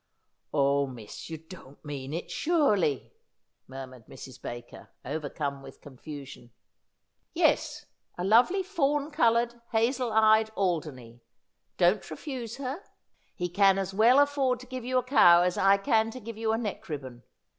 [0.51, 3.11] 'Oh, miss, you don't mean it, sixrely!'
[3.67, 4.41] murmured Mrs.
[4.41, 6.49] Baker, overcome with confusion.
[7.35, 7.85] 'Yes;
[8.17, 11.21] a lovely fawn coloured, hazel eyed Alderney.
[11.77, 12.83] Don't refuse her.
[13.35, 16.35] He can as well afford to give you a cow as I can to give
[16.35, 17.21] you a neck ribbon.